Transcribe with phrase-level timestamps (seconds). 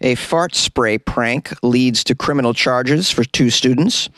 [0.00, 4.08] A fart spray prank leads to criminal charges for two students.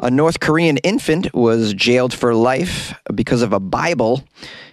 [0.00, 4.24] A North Korean infant was jailed for life because of a Bible.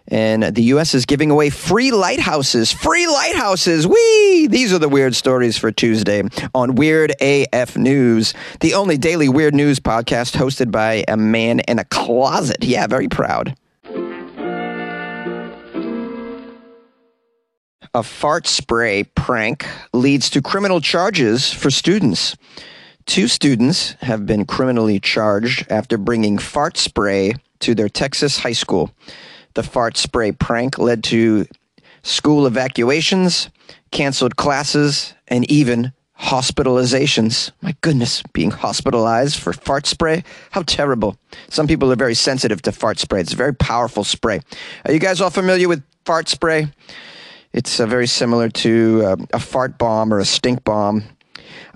[0.08, 0.94] And the U.S.
[0.94, 2.72] is giving away free lighthouses.
[2.72, 3.88] Free lighthouses!
[3.88, 4.48] Whee!
[4.48, 6.24] These are the weird stories for Tuesday
[6.54, 11.80] on Weird AF News, the only daily weird news podcast hosted by a man in
[11.80, 12.64] a closet.
[12.64, 13.56] Yeah, very proud.
[17.96, 22.36] A fart spray prank leads to criminal charges for students.
[23.06, 28.92] Two students have been criminally charged after bringing fart spray to their Texas high school.
[29.54, 31.48] The fart spray prank led to
[32.04, 33.50] school evacuations,
[33.92, 37.52] canceled classes, and even hospitalizations.
[37.62, 40.26] My goodness, being hospitalized for fart spray?
[40.52, 41.16] How terrible.
[41.48, 43.22] Some people are very sensitive to fart spray.
[43.22, 44.42] It's a very powerful spray.
[44.84, 46.68] Are you guys all familiar with fart spray?
[47.56, 51.06] It's uh, very similar to uh, a fart bomb or a stink bomb.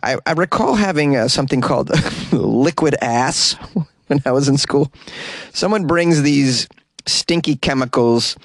[0.03, 1.89] I, I recall having uh, something called
[2.33, 3.53] liquid ass
[4.07, 4.91] when I was in school.
[5.53, 6.67] Someone brings these
[7.05, 8.35] stinky chemicals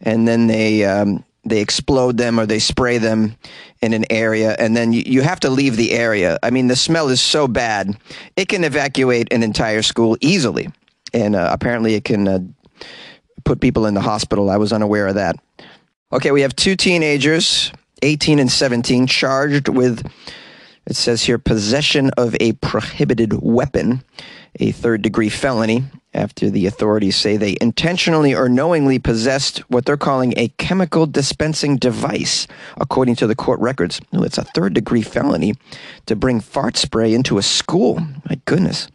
[0.00, 3.36] and then they um, they explode them or they spray them
[3.82, 6.38] in an area and then you, you have to leave the area.
[6.42, 7.98] I mean, the smell is so bad,
[8.34, 10.68] it can evacuate an entire school easily.
[11.12, 12.38] And uh, apparently, it can uh,
[13.44, 14.48] put people in the hospital.
[14.48, 15.36] I was unaware of that.
[16.10, 17.70] Okay, we have two teenagers,
[18.00, 20.10] 18 and 17, charged with
[20.86, 24.02] it says here possession of a prohibited weapon,
[24.58, 29.98] a third degree felony, after the authorities say they intentionally or knowingly possessed what they're
[29.98, 32.46] calling a chemical dispensing device,
[32.78, 34.00] according to the court records.
[34.14, 35.56] Oh, it's a third degree felony
[36.06, 38.00] to bring fart spray into a school.
[38.30, 38.88] My goodness.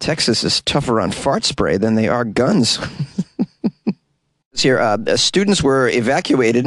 [0.00, 2.78] Texas is tougher on fart spray than they are guns.
[4.60, 6.66] here, uh, students were evacuated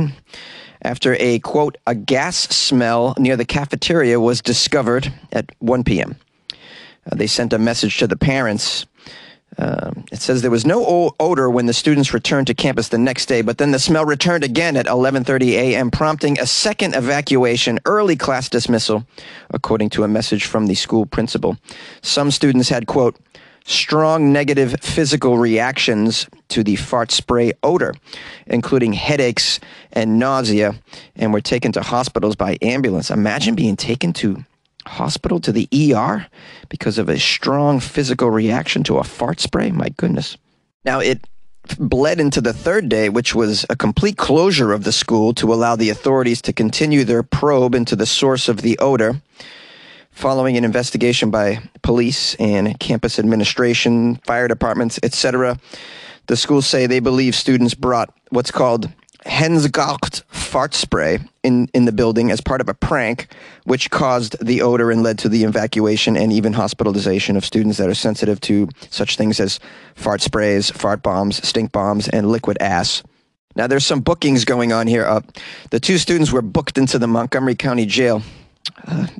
[0.82, 6.16] after a quote a gas smell near the cafeteria was discovered at 1 p.m.
[6.52, 8.86] Uh, they sent a message to the parents.
[9.58, 13.28] Uh, it says there was no odor when the students returned to campus the next
[13.28, 18.16] day, but then the smell returned again at 11:30 a.m., prompting a second evacuation, early
[18.16, 19.06] class dismissal,
[19.52, 21.58] according to a message from the school principal.
[22.02, 23.16] Some students had quote
[23.66, 27.94] strong negative physical reactions to the fart spray odor,
[28.46, 29.60] including headaches
[29.92, 30.76] and nausea,
[31.16, 33.10] and were taken to hospitals by ambulance.
[33.10, 34.46] Imagine being taken to
[34.86, 36.28] hospital to the ER
[36.70, 39.72] because of a strong physical reaction to a fart spray.
[39.72, 40.38] My goodness.
[40.86, 41.26] Now it
[41.80, 45.76] bled into the third day, which was a complete closure of the school to allow
[45.76, 49.20] the authorities to continue their probe into the source of the odor.
[50.16, 55.60] Following an investigation by police and campus administration, fire departments, etc.,
[56.28, 58.90] the schools say they believe students brought what's called
[59.26, 63.28] Hensgalt fart spray in, in the building as part of a prank,
[63.66, 67.90] which caused the odor and led to the evacuation and even hospitalization of students that
[67.90, 69.60] are sensitive to such things as
[69.96, 73.04] fart sprays, fart bombs, stink bombs, and liquid ass.
[73.58, 75.06] Now, there's some bookings going on here.
[75.06, 75.22] Uh,
[75.72, 78.22] the two students were booked into the Montgomery County Jail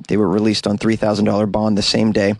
[0.08, 2.34] they were released on $3,000 bond the same day.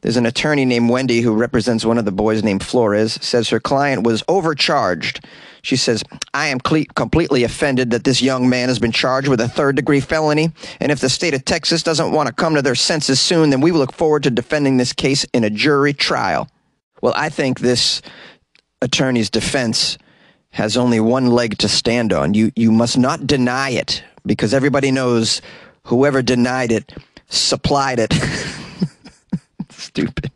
[0.00, 3.60] There's an attorney named Wendy who represents one of the boys named Flores, says her
[3.60, 5.24] client was overcharged.
[5.62, 9.40] She says, I am cle- completely offended that this young man has been charged with
[9.40, 10.52] a third degree felony.
[10.78, 13.60] And if the state of Texas doesn't want to come to their senses soon, then
[13.60, 16.48] we look forward to defending this case in a jury trial.
[17.02, 18.00] Well, I think this
[18.80, 19.98] attorney's defense
[20.50, 22.34] has only one leg to stand on.
[22.34, 25.42] You, you must not deny it because everybody knows
[25.86, 26.92] whoever denied it
[27.28, 28.12] supplied it.
[29.70, 30.30] Stupid.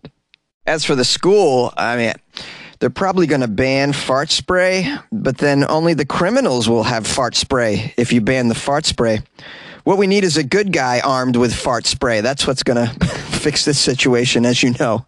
[0.66, 2.12] As for the school, I mean,
[2.78, 7.34] they're probably going to ban fart spray, but then only the criminals will have fart
[7.34, 9.20] spray if you ban the fart spray.
[9.84, 12.20] What we need is a good guy armed with fart spray.
[12.20, 15.06] That's what's going to fix this situation, as you know.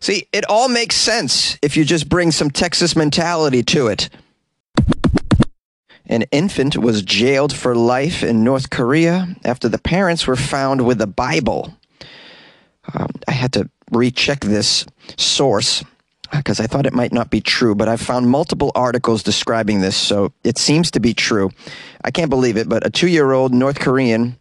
[0.00, 4.10] See, it all makes sense if you just bring some Texas mentality to it.
[6.08, 11.00] An infant was jailed for life in North Korea after the parents were found with
[11.00, 11.74] a Bible.
[12.94, 14.86] Um, I had to recheck this
[15.16, 15.82] source
[16.32, 19.96] because I thought it might not be true, but I've found multiple articles describing this,
[19.96, 21.50] so it seems to be true.
[22.04, 24.38] I can't believe it, but a two year old North Korean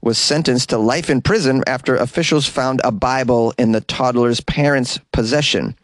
[0.00, 4.98] was sentenced to life in prison after officials found a Bible in the toddler's parents'
[5.12, 5.76] possession.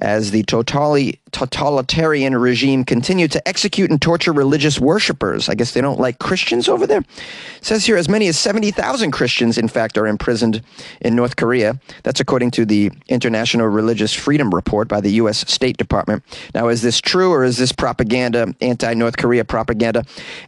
[0.00, 5.48] as the totali- totalitarian regime continued to execute and torture religious worshippers.
[5.48, 7.00] I guess they don't like Christians over there.
[7.00, 10.62] It says here as many as 70,000 Christians, in fact, are imprisoned
[11.00, 11.78] in North Korea.
[12.02, 15.50] That's according to the International Religious Freedom Report by the U.S.
[15.50, 16.22] State Department.
[16.54, 20.04] Now, is this true or is this propaganda, anti North Korea propaganda?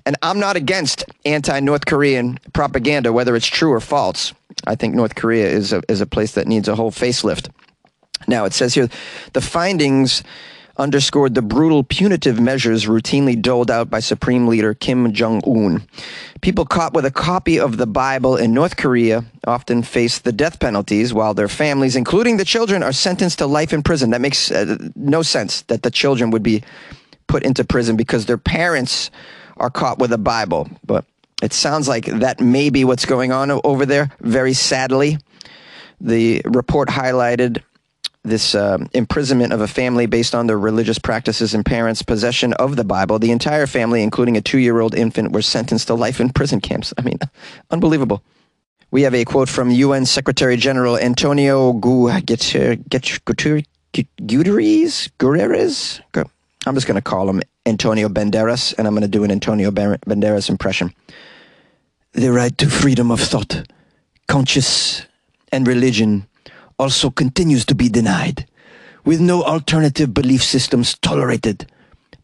[0.06, 4.32] And I'm not against anti North Korean propaganda, whether it's true or false.
[4.66, 7.48] I think North Korea is a, is a place that needs a whole facelift.
[8.28, 8.88] Now, it says here
[9.32, 10.22] the findings
[10.76, 15.82] underscored the brutal punitive measures routinely doled out by Supreme Leader Kim Jong un.
[16.40, 20.60] People caught with a copy of the Bible in North Korea often face the death
[20.60, 24.10] penalties, while their families, including the children, are sentenced to life in prison.
[24.10, 26.62] That makes uh, no sense that the children would be
[27.26, 29.10] put into prison because their parents
[29.56, 30.68] are caught with a Bible.
[30.84, 31.04] But
[31.42, 35.18] it sounds like that may be what's going on over there, very sadly.
[36.00, 37.62] The report highlighted
[38.22, 42.76] this uh, imprisonment of a family based on their religious practices and parents' possession of
[42.76, 43.18] the Bible.
[43.18, 46.60] The entire family, including a two year old infant, were sentenced to life in prison
[46.60, 46.92] camps.
[46.98, 47.18] I mean,
[47.70, 48.22] unbelievable.
[48.90, 52.82] We have a quote from UN Secretary General Antonio Guterres.
[55.18, 56.00] Guterres?
[56.66, 59.70] I'm just going to call him Antonio Banderas, and I'm going to do an Antonio
[59.70, 60.92] Banderas impression.
[62.12, 63.68] The right to freedom of thought,
[64.26, 65.06] conscience,
[65.52, 66.26] and religion
[66.80, 68.46] also continues to be denied,
[69.04, 71.70] with no alternative belief systems tolerated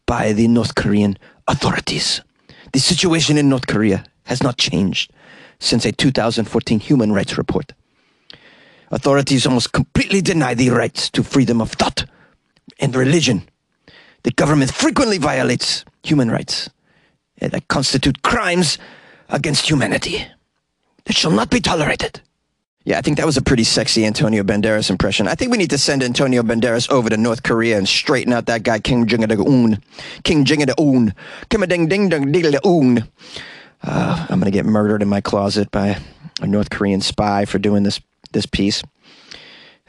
[0.07, 1.15] by the North Korean
[1.47, 2.21] authorities.
[2.73, 5.13] The situation in North Korea has not changed
[5.59, 7.73] since a 2014 human rights report.
[8.89, 12.05] Authorities almost completely deny the rights to freedom of thought
[12.79, 13.47] and religion.
[14.23, 16.69] The government frequently violates human rights
[17.39, 18.79] that constitute crimes
[19.29, 20.25] against humanity
[21.05, 22.21] that shall not be tolerated.
[22.87, 25.27] Yeah, I think that was a pretty sexy Antonio Banderas impression.
[25.27, 28.45] I think we need to send Antonio Banderas over to North Korea and straighten out
[28.45, 29.83] that guy King Jing Un.
[30.23, 31.13] King Jing Un.
[31.49, 33.03] Kim ding ding ding ding Un.
[33.83, 35.97] Uh, I'm gonna get murdered in my closet by
[36.39, 37.99] a North Korean spy for doing this
[38.31, 38.81] this piece.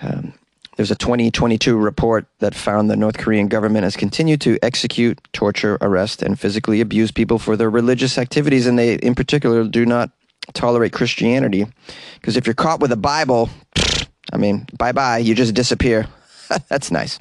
[0.03, 0.33] Um,
[0.77, 5.79] there's a 2022 report that found the North Korean government has continued to execute, torture,
[5.81, 10.11] arrest, and physically abuse people for their religious activities, and they, in particular, do not
[10.55, 11.67] tolerate Christianity.
[12.15, 13.51] Because if you're caught with a Bible,
[14.33, 16.07] I mean, bye bye, you just disappear.
[16.69, 17.19] That's nice.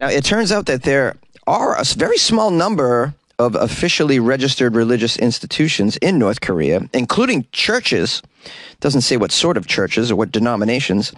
[0.00, 1.16] Now, it turns out that there
[1.46, 8.22] are a very small number of officially registered religious institutions in North Korea, including churches.
[8.80, 11.12] Doesn't say what sort of churches or what denominations.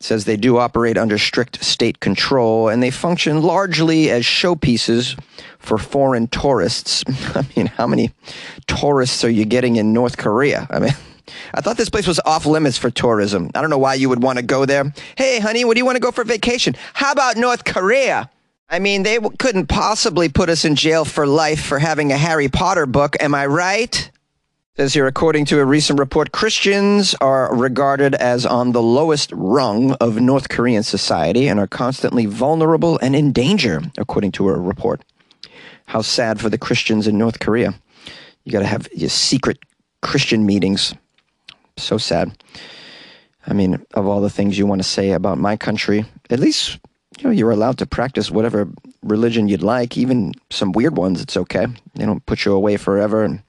[0.00, 5.18] It says they do operate under strict state control and they function largely as showpieces
[5.58, 7.02] for foreign tourists.
[7.34, 8.12] I mean, how many
[8.66, 10.66] tourists are you getting in North Korea?
[10.70, 10.92] I mean,
[11.54, 13.50] I thought this place was off limits for tourism.
[13.54, 14.92] I don't know why you would want to go there.
[15.16, 16.76] Hey, honey, what do you want to go for vacation?
[16.92, 18.30] How about North Korea?
[18.68, 22.48] I mean, they couldn't possibly put us in jail for life for having a Harry
[22.48, 23.16] Potter book.
[23.20, 24.10] Am I right?
[24.76, 29.92] Says here, according to a recent report, Christians are regarded as on the lowest rung
[29.92, 35.00] of North Korean society and are constantly vulnerable and in danger, according to a report.
[35.86, 37.74] How sad for the Christians in North Korea.
[38.44, 39.58] You got to have your secret
[40.02, 40.92] Christian meetings.
[41.78, 42.36] So sad.
[43.46, 46.78] I mean, of all the things you want to say about my country, at least
[47.16, 48.68] you know you're allowed to practice whatever
[49.02, 51.22] religion you'd like, even some weird ones.
[51.22, 51.66] It's okay.
[51.94, 53.40] They don't put you away forever and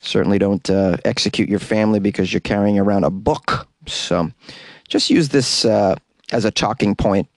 [0.00, 3.68] Certainly don't uh, execute your family because you're carrying around a book.
[3.86, 4.30] So
[4.88, 5.96] just use this uh,
[6.32, 7.28] as a talking point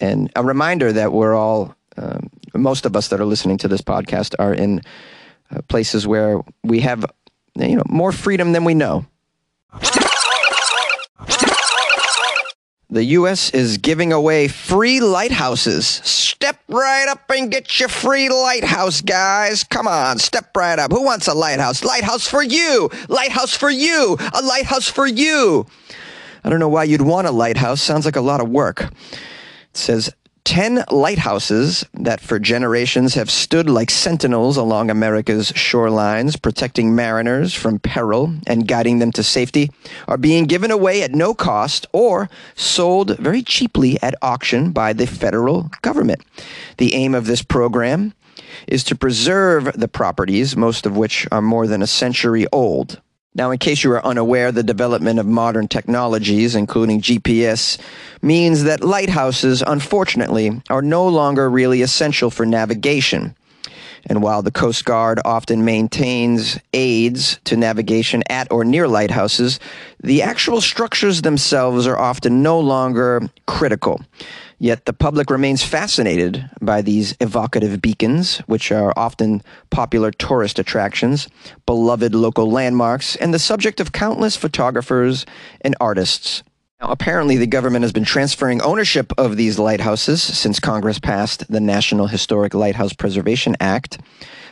[0.00, 3.80] and a reminder that we're all, um, most of us that are listening to this
[3.80, 4.82] podcast are in
[5.50, 7.04] uh, places where we have
[7.56, 9.06] you know more freedom than we know.
[12.88, 13.50] The U.S.
[13.50, 15.86] is giving away free lighthouses.
[15.86, 19.64] Step right up and get your free lighthouse, guys.
[19.64, 20.92] Come on, step right up.
[20.92, 21.82] Who wants a lighthouse?
[21.82, 22.88] Lighthouse for you.
[23.08, 24.16] Lighthouse for you.
[24.32, 25.66] A lighthouse for you.
[26.44, 27.82] I don't know why you'd want a lighthouse.
[27.82, 28.82] Sounds like a lot of work.
[28.82, 28.90] It
[29.72, 30.14] says
[30.46, 37.80] 10 lighthouses that for generations have stood like sentinels along America's shorelines, protecting mariners from
[37.80, 39.72] peril and guiding them to safety,
[40.06, 45.06] are being given away at no cost or sold very cheaply at auction by the
[45.06, 46.22] federal government.
[46.78, 48.14] The aim of this program
[48.68, 53.00] is to preserve the properties, most of which are more than a century old.
[53.36, 57.76] Now, in case you are unaware, the development of modern technologies, including GPS,
[58.22, 63.36] means that lighthouses, unfortunately, are no longer really essential for navigation.
[64.06, 69.60] And while the Coast Guard often maintains aids to navigation at or near lighthouses,
[70.02, 74.00] the actual structures themselves are often no longer critical.
[74.58, 81.28] Yet the public remains fascinated by these evocative beacons, which are often popular tourist attractions,
[81.66, 85.26] beloved local landmarks, and the subject of countless photographers
[85.60, 86.42] and artists.
[86.80, 91.60] Now, apparently, the government has been transferring ownership of these lighthouses since Congress passed the
[91.60, 93.98] National Historic Lighthouse Preservation Act.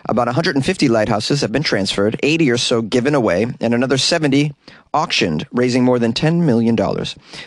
[0.07, 4.53] About 150 lighthouses have been transferred, 80 or so given away, and another 70
[4.95, 6.77] auctioned, raising more than $10 million.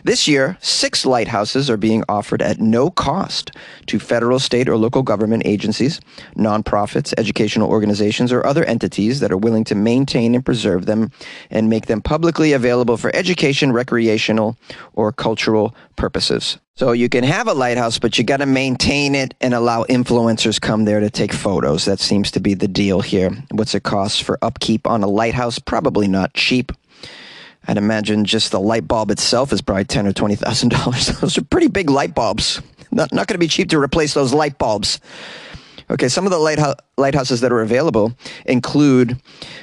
[0.04, 3.51] This year, six lighthouses are being offered at no cost
[3.88, 6.00] to federal, state, or local government agencies,
[6.36, 11.10] nonprofits, educational organizations, or other entities that are willing to maintain and preserve them
[11.50, 14.58] and make them publicly available for education, recreational,
[14.94, 16.58] or cultural purposes.
[16.75, 20.62] So you can have a lighthouse, but you got to maintain it and allow influencers
[20.62, 21.86] come there to take photos.
[21.86, 23.32] That seems to be the deal here.
[23.50, 25.58] What's it cost for upkeep on a lighthouse?
[25.58, 26.72] Probably not cheap.
[27.68, 31.08] I'd imagine just the light bulb itself is probably ten or twenty thousand dollars.
[31.20, 32.62] Those are pretty big light bulbs.
[32.92, 35.00] Not not going to be cheap to replace those light bulbs.
[35.90, 38.12] Okay, some of the lighthouse, lighthouses that are available
[38.46, 39.22] include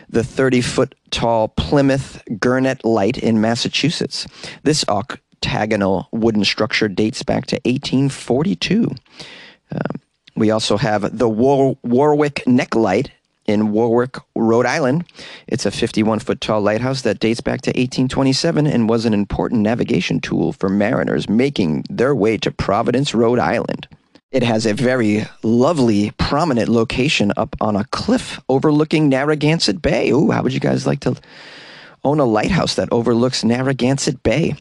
[0.08, 4.26] the 30 foot tall Plymouth Gurnet Light in Massachusetts.
[4.62, 8.90] This octagonal wooden structure dates back to 1842.
[9.70, 9.80] Um,
[10.34, 13.10] we also have the War- Warwick Neck Light
[13.46, 15.04] in Warwick, Rhode Island.
[15.46, 19.62] It's a 51 foot tall lighthouse that dates back to 1827 and was an important
[19.62, 23.88] navigation tool for mariners making their way to Providence, Rhode Island.
[24.30, 30.10] It has a very lovely, prominent location up on a cliff overlooking Narragansett Bay.
[30.10, 31.14] Ooh, how would you guys like to
[32.04, 34.54] own a lighthouse that overlooks Narragansett Bay.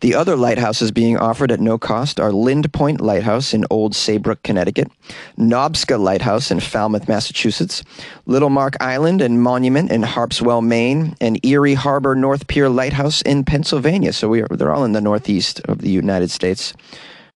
[0.00, 4.42] The other lighthouses being offered at no cost are Lynde Point Lighthouse in Old Saybrook,
[4.42, 4.90] Connecticut,
[5.38, 7.82] Nobska Lighthouse in Falmouth, Massachusetts,
[8.26, 13.44] Little Mark Island and Monument in Harpswell, Maine, and Erie Harbor North Pier Lighthouse in
[13.44, 14.12] Pennsylvania.
[14.12, 16.74] So we are, they're all in the northeast of the United States.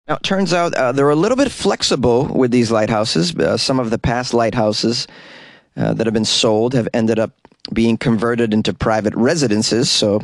[0.08, 3.34] Now, it turns out uh, they're a little bit flexible with these lighthouses.
[3.34, 5.06] Uh, some of the past lighthouses
[5.76, 7.30] uh, that have been sold have ended up
[7.72, 9.90] being converted into private residences.
[9.90, 10.20] So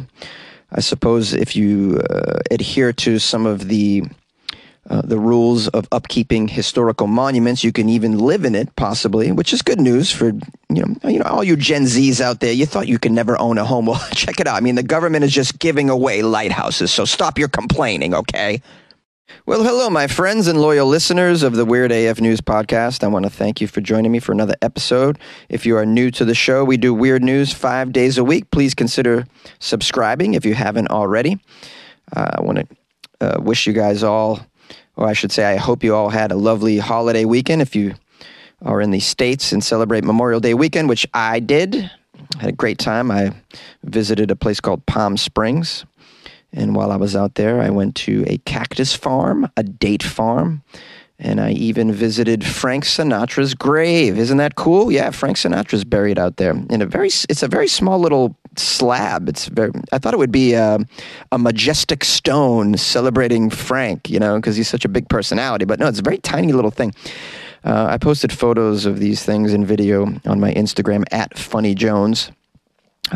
[0.73, 4.05] I suppose if you uh, adhere to some of the
[4.89, 9.53] uh, the rules of upkeeping historical monuments, you can even live in it, possibly, which
[9.53, 12.53] is good news for you know you know all you Gen Zs out there.
[12.53, 13.87] You thought you could never own a home.
[13.87, 14.57] Well, check it out.
[14.57, 18.63] I mean, the government is just giving away lighthouses, so stop your complaining, okay?
[19.45, 23.03] Well, hello, my friends and loyal listeners of the Weird AF News podcast.
[23.03, 25.19] I want to thank you for joining me for another episode.
[25.49, 28.51] If you are new to the show, we do weird news five days a week.
[28.53, 29.27] Please consider
[29.59, 31.41] subscribing if you haven't already.
[32.15, 32.67] Uh, I want to
[33.21, 34.47] uh, wish you guys all,
[34.95, 37.63] or I should say, I hope you all had a lovely holiday weekend.
[37.63, 37.95] If you
[38.63, 41.91] are in the States and celebrate Memorial Day weekend, which I did,
[42.37, 43.11] I had a great time.
[43.11, 43.33] I
[43.83, 45.85] visited a place called Palm Springs.
[46.57, 50.63] And while I was out there, I went to a cactus farm, a date farm,
[51.19, 54.19] and I even visited Frank Sinatra's grave.
[54.19, 54.91] Isn't that cool?
[54.91, 57.09] Yeah, Frank Sinatra's buried out there in a very.
[57.29, 59.29] It's a very small little slab.
[59.29, 59.71] It's very.
[59.93, 60.79] I thought it would be a,
[61.31, 64.11] a majestic stone celebrating Frank.
[64.11, 65.67] You know, because he's such a big personality.
[65.67, 66.95] But no, it's a very tiny little thing.
[67.65, 72.31] Uh, I posted photos of these things in video on my Instagram at Funny Jones.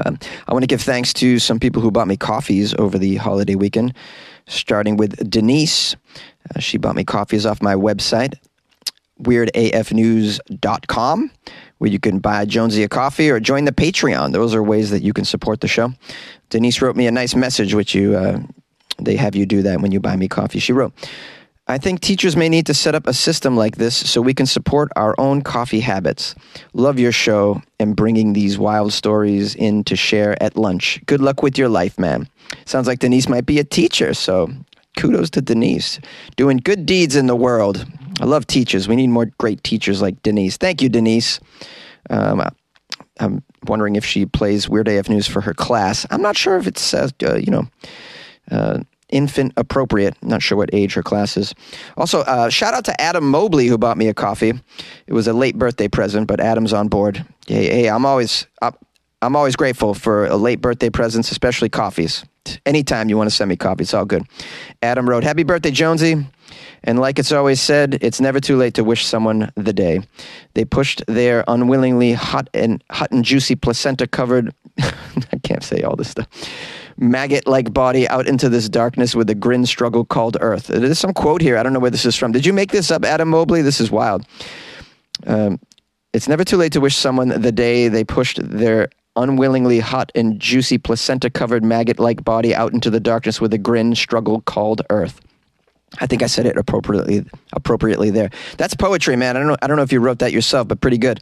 [0.04, 3.16] Um, I want to give thanks to some people who bought me coffees over the
[3.16, 3.94] holiday weekend,
[4.46, 5.96] starting with Denise.
[6.54, 8.34] Uh, she bought me coffees off my website,
[9.22, 11.30] weirdafnews.com,
[11.78, 14.32] where you can buy Jonesy a coffee or join the Patreon.
[14.32, 15.92] Those are ways that you can support the show.
[16.50, 18.40] Denise wrote me a nice message, which you uh,
[18.98, 20.58] they have you do that when you buy me coffee.
[20.58, 20.92] She wrote,
[21.70, 24.46] I think teachers may need to set up a system like this so we can
[24.46, 26.34] support our own coffee habits.
[26.72, 31.00] Love your show and bringing these wild stories in to share at lunch.
[31.06, 32.28] Good luck with your life, man.
[32.64, 34.50] Sounds like Denise might be a teacher, so
[34.96, 36.00] kudos to Denise.
[36.34, 37.86] Doing good deeds in the world.
[38.20, 38.88] I love teachers.
[38.88, 40.56] We need more great teachers like Denise.
[40.56, 41.38] Thank you, Denise.
[42.10, 42.42] Um,
[43.20, 46.04] I'm wondering if she plays Weird AF News for her class.
[46.10, 47.68] I'm not sure if it says, uh, you know,
[48.50, 50.16] uh, infant appropriate.
[50.22, 51.54] Not sure what age her class is.
[51.96, 54.52] Also, uh, shout out to Adam Mobley who bought me a coffee.
[55.06, 57.24] It was a late birthday present, but Adam's on board.
[57.46, 58.46] Hey, hey I'm always
[59.22, 62.24] I'm always grateful for a late birthday presents, especially coffees.
[62.64, 64.24] Anytime you want to send me coffee, it's all good.
[64.82, 66.26] Adam wrote, "Happy birthday, Jonesy."
[66.82, 70.00] And like it's always said, it's never too late to wish someone the day.
[70.54, 75.96] They pushed their unwillingly hot and hot and juicy placenta covered I can't say all
[75.96, 76.26] this stuff
[77.00, 80.66] maggot like body out into this darkness with a grin struggle called Earth.
[80.66, 81.56] There's some quote here.
[81.56, 82.32] I don't know where this is from.
[82.32, 83.62] Did you make this up, Adam Mobley?
[83.62, 84.26] This is wild.
[85.26, 85.58] Um,
[86.12, 90.38] it's never too late to wish someone the day they pushed their unwillingly hot and
[90.40, 94.82] juicy placenta covered maggot like body out into the darkness with a grin struggle called
[94.90, 95.20] Earth.
[95.98, 98.30] I think I said it appropriately appropriately there.
[98.56, 99.36] That's poetry, man.
[99.36, 99.56] I don't know.
[99.60, 101.20] I don't know if you wrote that yourself, but pretty good.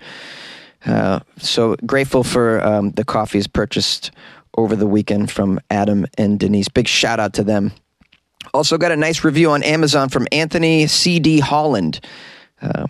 [0.85, 4.11] Uh, so grateful for um, the coffees purchased
[4.59, 6.69] over the weekend from Adam and Denise.
[6.69, 7.73] Big shout out to them.
[8.53, 11.39] Also got a nice review on Amazon from Anthony C.D.
[11.39, 12.01] Holland.
[12.61, 12.89] Uh,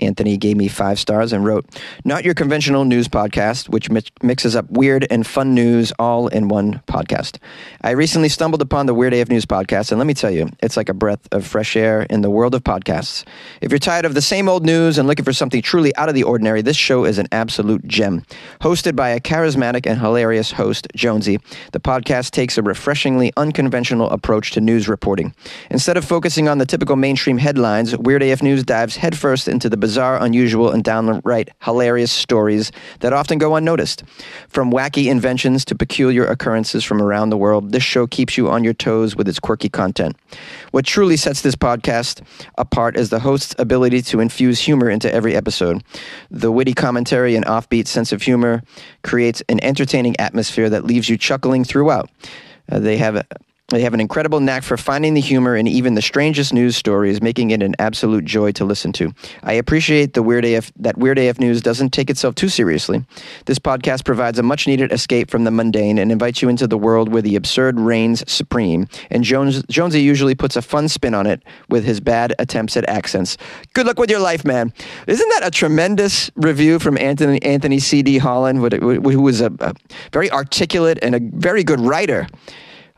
[0.00, 1.66] Anthony gave me five stars and wrote,
[2.04, 6.48] Not your conventional news podcast, which mi- mixes up weird and fun news all in
[6.48, 7.38] one podcast.
[7.82, 10.76] I recently stumbled upon the Weird AF News podcast, and let me tell you, it's
[10.76, 13.24] like a breath of fresh air in the world of podcasts.
[13.60, 16.14] If you're tired of the same old news and looking for something truly out of
[16.14, 18.24] the ordinary, this show is an absolute gem.
[18.60, 21.40] Hosted by a charismatic and hilarious host, Jonesy,
[21.72, 25.34] the podcast takes a refreshingly unconventional approach to news reporting.
[25.70, 29.76] Instead of focusing on the typical mainstream headlines, Weird AF News dives headfirst into the
[29.88, 34.04] bizarre, unusual, and downright hilarious stories that often go unnoticed.
[34.48, 38.64] From wacky inventions to peculiar occurrences from around the world, this show keeps you on
[38.64, 40.14] your toes with its quirky content.
[40.72, 42.20] What truly sets this podcast
[42.58, 45.82] apart is the host's ability to infuse humor into every episode.
[46.30, 48.62] The witty commentary and offbeat sense of humor
[49.02, 52.10] creates an entertaining atmosphere that leaves you chuckling throughout.
[52.70, 53.26] Uh, they have
[53.70, 57.20] they have an incredible knack for finding the humor in even the strangest news stories,
[57.20, 59.12] making it an absolute joy to listen to.
[59.42, 63.04] I appreciate the Weird AF that Weird AF News doesn't take itself too seriously.
[63.44, 66.78] This podcast provides a much needed escape from the mundane and invites you into the
[66.78, 68.88] world where the absurd reigns supreme.
[69.10, 72.88] And Jones Jonesy usually puts a fun spin on it with his bad attempts at
[72.88, 73.36] accents.
[73.74, 74.72] Good luck with your life, man.
[75.06, 78.02] Isn't that a tremendous review from Anthony Anthony C.
[78.02, 78.16] D.
[78.16, 79.74] Holland, who was a, a
[80.10, 82.26] very articulate and a very good writer?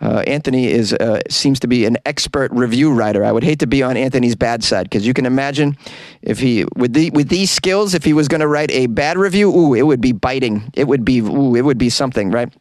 [0.00, 3.24] Uh, Anthony is uh, seems to be an expert review writer.
[3.24, 5.76] I would hate to be on Anthony's bad side because you can imagine
[6.22, 9.18] if he with the with these skills, if he was going to write a bad
[9.18, 10.70] review, ooh, it would be biting.
[10.74, 12.52] It would be ooh, it would be something, right?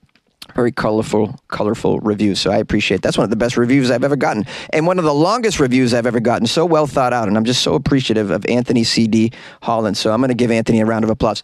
[0.55, 2.35] Very colorful, colorful review.
[2.35, 3.01] So I appreciate.
[3.01, 5.93] That's one of the best reviews I've ever gotten, and one of the longest reviews
[5.93, 6.47] I've ever gotten.
[6.47, 9.31] So well thought out, and I'm just so appreciative of Anthony C.D.
[9.61, 9.95] Holland.
[9.95, 11.43] So I'm going to give Anthony a round of applause.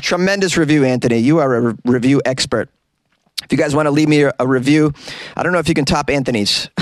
[0.00, 1.18] Tremendous review, Anthony.
[1.18, 2.70] You are a re- review expert.
[3.44, 4.92] If you guys want to leave me a, review,
[5.36, 6.68] I don't know if you can top Anthony's.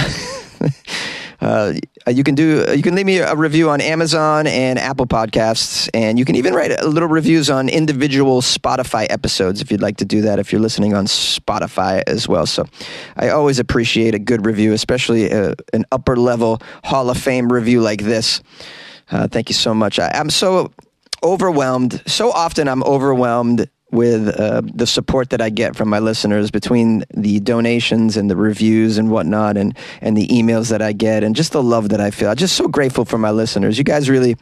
[1.42, 1.74] Uh,
[2.08, 6.16] you can do you can leave me a review on Amazon and Apple Podcasts, and
[6.16, 10.20] you can even write little reviews on individual Spotify episodes if you'd like to do
[10.20, 10.38] that.
[10.38, 12.64] If you're listening on Spotify as well, so
[13.16, 17.52] I always appreciate a good review, especially a, uh, an upper level Hall of Fame
[17.52, 18.40] review like this.
[19.10, 19.98] Uh, thank you so much.
[19.98, 20.70] I, I'm so
[21.24, 22.02] overwhelmed.
[22.06, 27.04] So often I'm overwhelmed with uh, the support that I get from my listeners between
[27.14, 31.36] the donations and the reviews and whatnot, and and the emails that I get, and
[31.36, 32.30] just the love that I feel.
[32.30, 33.76] I'm just so grateful for my listeners.
[33.76, 34.36] You guys really,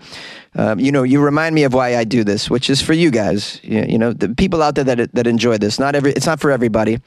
[0.55, 3.11] um, you know, you remind me of why I do this, which is for you
[3.11, 3.61] guys.
[3.63, 5.79] You, know, the people out there that that enjoy this.
[5.79, 7.01] Not every, it's not for everybody,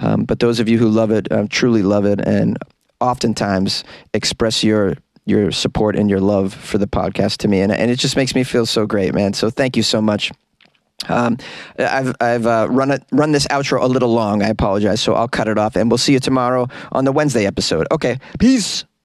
[0.00, 2.58] um, but those of you who love it, uh, truly love it, and
[3.00, 7.92] oftentimes express your your support and your love for the podcast to me, and and
[7.92, 9.34] it just makes me feel so great, man.
[9.34, 10.32] So thank you so much.
[11.08, 11.36] Um,
[11.78, 14.42] I've I've uh, run it run this outro a little long.
[14.42, 17.44] I apologize, so I'll cut it off, and we'll see you tomorrow on the Wednesday
[17.46, 17.86] episode.
[17.92, 18.86] Okay, peace.